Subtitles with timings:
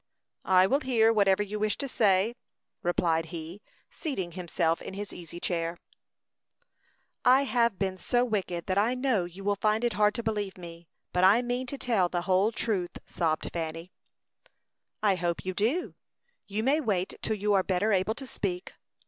[0.49, 2.33] "I will hear whatever you wish to say,"
[2.81, 3.61] replied he,
[3.91, 5.77] seating himself in his easy chair.
[7.23, 10.57] "I have been so wicked that I know you will find it hard to believe
[10.57, 13.91] me; but I mean to tell the whole truth," sobbed Fanny.
[15.03, 15.93] "I hope you do.
[16.47, 18.73] You may wait till you are better able to speak.